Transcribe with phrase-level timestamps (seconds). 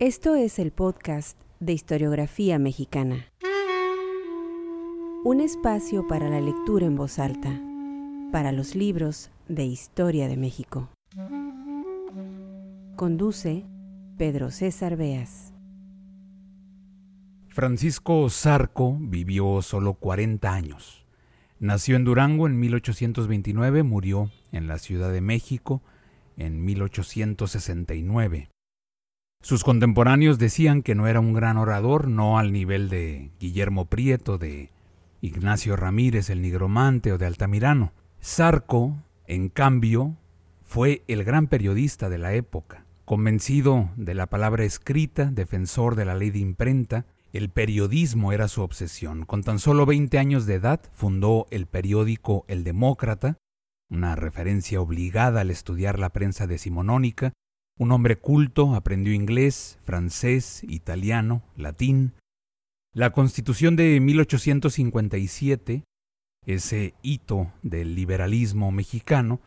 [0.00, 3.26] Esto es el podcast de historiografía mexicana.
[5.24, 7.60] Un espacio para la lectura en voz alta,
[8.30, 10.88] para los libros de historia de México.
[12.94, 13.64] Conduce
[14.16, 15.52] Pedro César Beas.
[17.48, 21.06] Francisco Zarco vivió solo 40 años.
[21.58, 25.82] Nació en Durango en 1829, murió en la Ciudad de México
[26.36, 28.48] en 1869.
[29.40, 34.36] Sus contemporáneos decían que no era un gran orador, no al nivel de Guillermo Prieto,
[34.36, 34.70] de
[35.20, 37.92] Ignacio Ramírez el Nigromante o de Altamirano.
[38.22, 38.96] Zarco,
[39.26, 40.16] en cambio,
[40.64, 42.84] fue el gran periodista de la época.
[43.04, 48.62] Convencido de la palabra escrita, defensor de la ley de imprenta, el periodismo era su
[48.62, 49.24] obsesión.
[49.24, 53.38] Con tan solo 20 años de edad fundó el periódico El Demócrata,
[53.88, 57.32] una referencia obligada al estudiar la prensa decimonónica.
[57.78, 62.14] Un hombre culto, aprendió inglés, francés, italiano, latín.
[62.92, 65.84] La Constitución de 1857,
[66.44, 69.40] ese hito del liberalismo mexicano,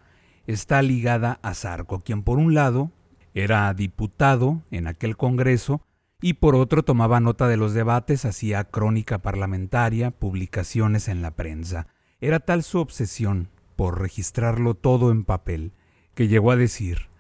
[0.48, 2.92] está ligada a Zarco, quien por un lado
[3.34, 5.82] era diputado en aquel Congreso
[6.22, 11.88] y por otro tomaba nota de los debates, hacía crónica parlamentaria, publicaciones en la prensa.
[12.22, 15.74] Era tal su obsesión por registrarlo todo en papel
[16.14, 17.11] que llegó a decir,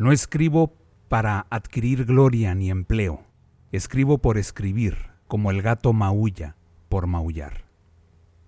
[0.00, 3.26] no escribo para adquirir gloria ni empleo,
[3.70, 6.56] escribo por escribir, como el gato maulla
[6.88, 7.66] por maullar.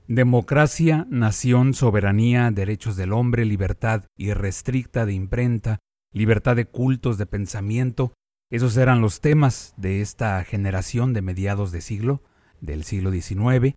[0.08, 5.78] Democracia, nación, soberanía, derechos del hombre, libertad irrestricta de imprenta,
[6.10, 8.14] libertad de cultos, de pensamiento,
[8.50, 12.22] esos eran los temas de esta generación de mediados de siglo,
[12.62, 13.74] del siglo XIX.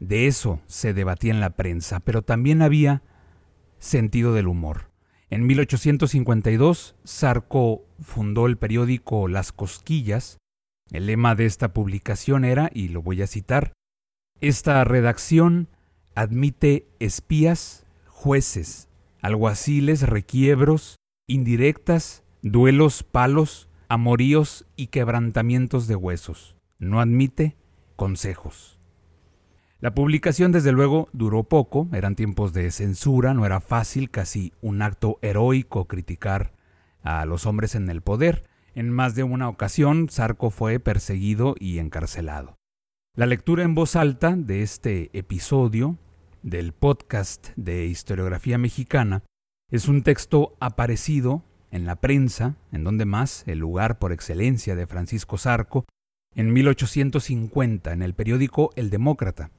[0.00, 3.02] De eso se debatía en la prensa, pero también había
[3.78, 4.91] sentido del humor.
[5.32, 10.36] En 1852, Sarco fundó el periódico Las Cosquillas.
[10.90, 13.72] El lema de esta publicación era, y lo voy a citar,
[14.42, 15.68] esta redacción
[16.14, 18.90] admite espías, jueces,
[19.22, 20.96] alguaciles, requiebros,
[21.26, 26.56] indirectas, duelos, palos, amoríos y quebrantamientos de huesos.
[26.78, 27.56] No admite
[27.96, 28.81] consejos.
[29.82, 34.80] La publicación desde luego duró poco, eran tiempos de censura, no era fácil, casi un
[34.80, 36.52] acto heroico criticar
[37.02, 38.44] a los hombres en el poder.
[38.76, 42.54] En más de una ocasión, Sarco fue perseguido y encarcelado.
[43.16, 45.98] La lectura en voz alta de este episodio
[46.44, 49.24] del podcast de historiografía mexicana
[49.68, 54.86] es un texto aparecido en la prensa, en donde más, el lugar por excelencia de
[54.86, 55.86] Francisco Zarco,
[56.36, 59.50] en 1850 en el periódico El Demócrata.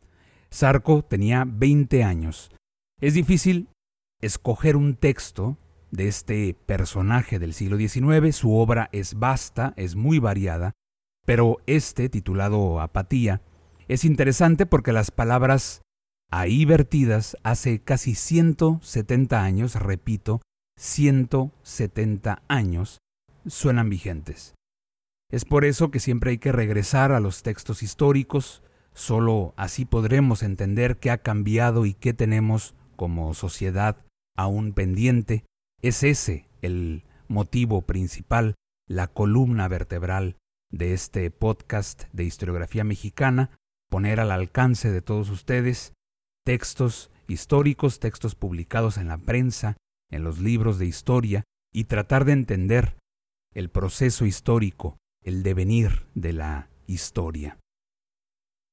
[0.53, 2.52] Zarco tenía 20 años.
[3.02, 3.69] Es difícil
[4.22, 5.58] escoger un texto
[5.90, 10.74] de este personaje del siglo XIX, su obra es vasta, es muy variada,
[11.25, 13.41] pero este, titulado Apatía,
[13.88, 15.81] es interesante porque las palabras
[16.31, 20.41] ahí vertidas hace casi 170 años, repito,
[20.80, 23.00] 170 años
[23.46, 24.56] suenan vigentes.
[25.31, 30.44] Es por eso que siempre hay que regresar a los textos históricos, solo así podremos
[30.44, 33.98] entender qué ha cambiado y qué tenemos como sociedad
[34.36, 35.46] aún pendiente.
[35.81, 38.56] Es ese el motivo principal,
[38.88, 40.38] la columna vertebral
[40.72, 43.52] de este podcast de historiografía mexicana,
[43.90, 45.94] poner al alcance de todos ustedes
[46.46, 49.78] textos históricos, textos publicados en la prensa,
[50.09, 52.98] en los libros de historia y tratar de entender
[53.53, 57.58] el proceso histórico, el devenir de la historia.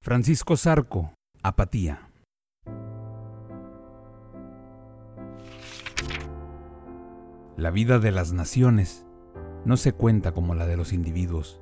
[0.03, 1.13] Francisco Zarco,
[1.43, 2.09] Apatía.
[7.59, 9.05] La vida de las naciones
[9.67, 11.61] no se cuenta como la de los individuos,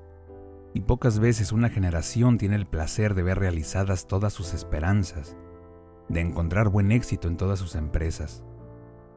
[0.73, 5.37] y pocas veces una generación tiene el placer de ver realizadas todas sus esperanzas,
[6.09, 8.45] de encontrar buen éxito en todas sus empresas.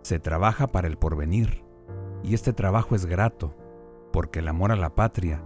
[0.02, 1.64] Se trabaja para el porvenir,
[2.24, 3.56] y este trabajo es grato,
[4.12, 5.44] porque el amor a la patria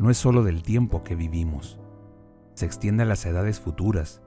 [0.00, 1.78] no es solo del tiempo que vivimos,
[2.54, 4.22] se extiende a las edades futuras,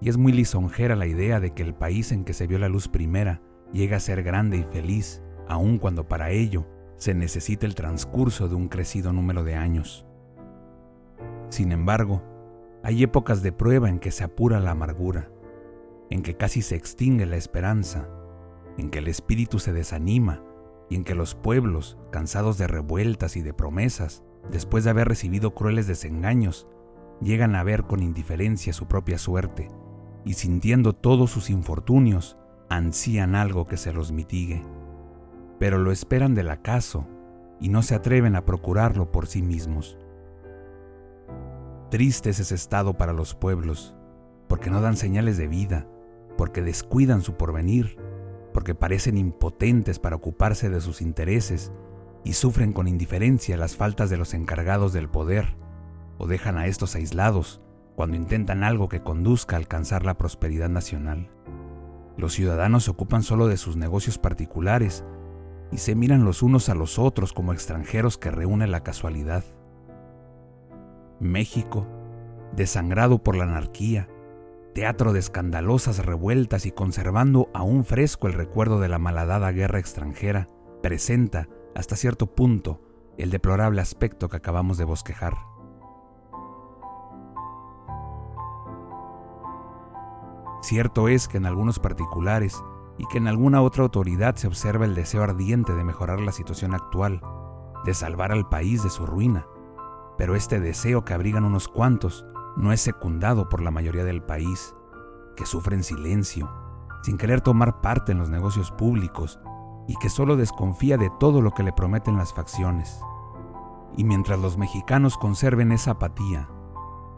[0.00, 2.68] y es muy lisonjera la idea de que el país en que se vio la
[2.68, 3.42] luz primera
[3.72, 6.66] llega a ser grande y feliz, aun cuando para ello
[6.96, 10.06] se necesita el transcurso de un crecido número de años.
[11.48, 12.22] Sin embargo,
[12.82, 15.30] hay épocas de prueba en que se apura la amargura,
[16.10, 18.08] en que casi se extingue la esperanza,
[18.76, 20.42] en que el espíritu se desanima
[20.88, 25.54] y en que los pueblos, cansados de revueltas y de promesas, después de haber recibido
[25.54, 26.68] crueles desengaños,
[27.20, 29.70] llegan a ver con indiferencia su propia suerte
[30.24, 32.36] y sintiendo todos sus infortunios,
[32.68, 34.62] ansían algo que se los mitigue.
[35.58, 37.06] Pero lo esperan del acaso
[37.60, 39.98] y no se atreven a procurarlo por sí mismos.
[41.90, 43.96] Triste es ese estado para los pueblos,
[44.46, 45.86] porque no dan señales de vida,
[46.36, 47.96] porque descuidan su porvenir,
[48.52, 51.72] porque parecen impotentes para ocuparse de sus intereses
[52.24, 55.56] y sufren con indiferencia las faltas de los encargados del poder,
[56.18, 57.62] o dejan a estos aislados
[57.94, 61.30] cuando intentan algo que conduzca a alcanzar la prosperidad nacional.
[62.16, 65.04] Los ciudadanos se ocupan solo de sus negocios particulares
[65.70, 69.44] y se miran los unos a los otros como extranjeros que reúne la casualidad.
[71.20, 71.86] México,
[72.54, 74.08] desangrado por la anarquía,
[74.74, 80.48] teatro de escandalosas revueltas y conservando aún fresco el recuerdo de la malhadada guerra extranjera,
[80.82, 82.80] presenta, hasta cierto punto,
[83.16, 85.34] el deplorable aspecto que acabamos de bosquejar.
[90.60, 92.62] Cierto es que en algunos particulares
[92.98, 96.74] y que en alguna otra autoridad se observa el deseo ardiente de mejorar la situación
[96.74, 97.22] actual,
[97.84, 99.46] de salvar al país de su ruina,
[100.16, 102.26] pero este deseo que abrigan unos cuantos
[102.56, 104.74] no es secundado por la mayoría del país,
[105.36, 106.50] que sufre en silencio,
[107.02, 109.38] sin querer tomar parte en los negocios públicos
[109.86, 113.00] y que solo desconfía de todo lo que le prometen las facciones.
[113.96, 116.48] Y mientras los mexicanos conserven esa apatía,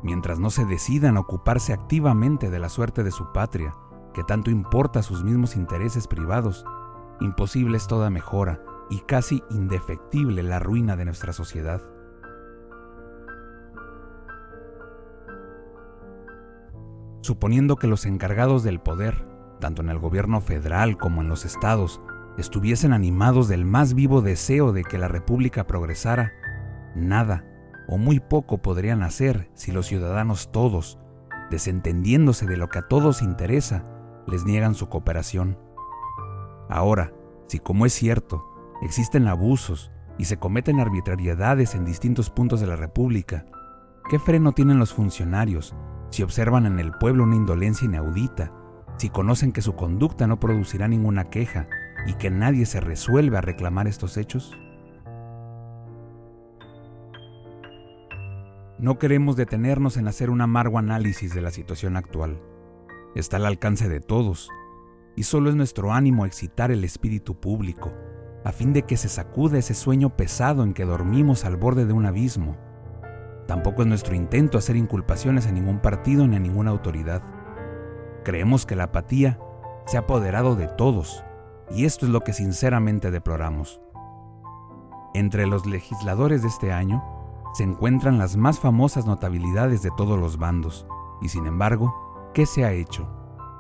[0.03, 3.75] mientras no se decidan a ocuparse activamente de la suerte de su patria,
[4.15, 6.65] que tanto importa sus mismos intereses privados,
[7.21, 11.83] imposible es toda mejora y casi indefectible la ruina de nuestra sociedad.
[17.23, 19.27] Suponiendo que los encargados del poder,
[19.61, 22.01] tanto en el gobierno federal como en los estados,
[22.39, 26.33] estuviesen animados del más vivo deseo de que la República progresara,
[26.97, 27.50] nada
[27.91, 31.01] o muy poco podrían hacer si los ciudadanos todos,
[31.51, 33.85] desentendiéndose de lo que a todos interesa,
[34.29, 35.59] les niegan su cooperación.
[36.69, 37.13] Ahora,
[37.49, 38.47] si como es cierto,
[38.81, 43.45] existen abusos y se cometen arbitrariedades en distintos puntos de la República,
[44.09, 45.75] ¿qué freno tienen los funcionarios
[46.11, 48.53] si observan en el pueblo una indolencia inaudita,
[48.99, 51.67] si conocen que su conducta no producirá ninguna queja
[52.07, 54.57] y que nadie se resuelve a reclamar estos hechos?
[58.81, 62.41] No queremos detenernos en hacer un amargo análisis de la situación actual.
[63.15, 64.49] Está al alcance de todos,
[65.17, 67.93] y solo es nuestro ánimo excitar el espíritu público,
[68.43, 71.93] a fin de que se sacude ese sueño pesado en que dormimos al borde de
[71.93, 72.57] un abismo.
[73.47, 77.23] Tampoco es nuestro intento hacer inculpaciones a ningún partido ni a ninguna autoridad.
[78.25, 79.39] Creemos que la apatía
[79.85, 81.23] se ha apoderado de todos,
[81.71, 83.79] y esto es lo que sinceramente deploramos.
[85.13, 87.20] Entre los legisladores de este año,
[87.53, 90.87] se encuentran las más famosas notabilidades de todos los bandos,
[91.21, 93.09] y sin embargo, ¿qué se ha hecho?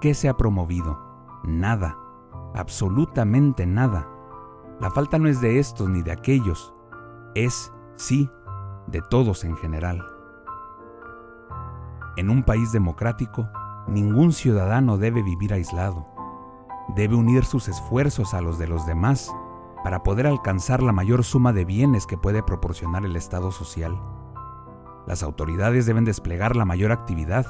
[0.00, 0.98] ¿Qué se ha promovido?
[1.44, 1.98] Nada,
[2.54, 4.08] absolutamente nada.
[4.80, 6.72] La falta no es de estos ni de aquellos,
[7.34, 8.30] es, sí,
[8.86, 10.04] de todos en general.
[12.16, 13.48] En un país democrático,
[13.88, 16.06] ningún ciudadano debe vivir aislado.
[16.96, 19.32] Debe unir sus esfuerzos a los de los demás
[19.82, 23.98] para poder alcanzar la mayor suma de bienes que puede proporcionar el Estado social.
[25.06, 27.46] Las autoridades deben desplegar la mayor actividad,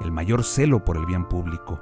[0.00, 1.80] el mayor celo por el bien público,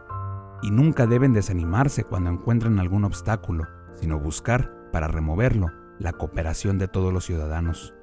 [0.62, 5.68] y nunca deben desanimarse cuando encuentren algún obstáculo, sino buscar, para removerlo,
[5.98, 7.94] la cooperación de todos los ciudadanos.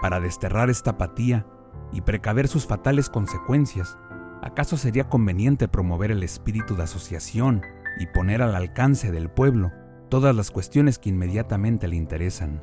[0.00, 1.46] Para desterrar esta apatía
[1.92, 3.96] y precaver sus fatales consecuencias,
[4.42, 7.62] ¿acaso sería conveniente promover el espíritu de asociación
[7.98, 9.72] y poner al alcance del pueblo
[10.08, 12.62] todas las cuestiones que inmediatamente le interesan.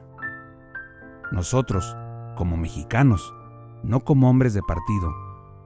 [1.32, 1.96] Nosotros,
[2.36, 3.34] como mexicanos,
[3.84, 5.14] no como hombres de partido,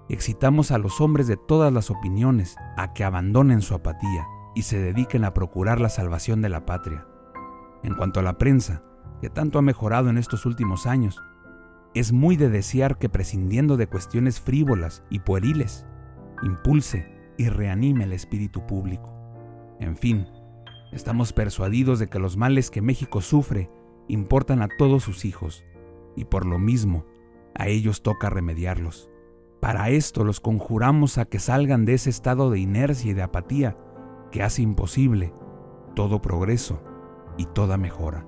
[0.09, 4.79] excitamos a los hombres de todas las opiniones a que abandonen su apatía y se
[4.79, 7.05] dediquen a procurar la salvación de la patria.
[7.83, 8.83] En cuanto a la prensa,
[9.21, 11.21] que tanto ha mejorado en estos últimos años,
[11.93, 15.85] es muy de desear que prescindiendo de cuestiones frívolas y pueriles,
[16.43, 19.24] impulse y reanime el espíritu público.
[19.79, 20.27] En fin,
[20.91, 23.69] estamos persuadidos de que los males que México sufre
[24.07, 25.65] importan a todos sus hijos,
[26.15, 27.05] y por lo mismo,
[27.55, 29.09] a ellos toca remediarlos.
[29.59, 33.77] Para esto los conjuramos a que salgan de ese estado de inercia y de apatía
[34.31, 35.33] que hace imposible
[35.95, 36.81] todo progreso
[37.37, 38.25] y toda mejora.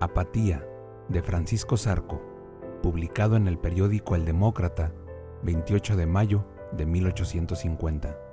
[0.00, 0.66] Apatía
[1.08, 2.35] de Francisco Zarco
[2.82, 4.92] publicado en el periódico El Demócrata,
[5.42, 8.25] 28 de mayo de 1850.